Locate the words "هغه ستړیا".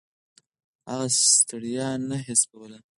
0.89-1.89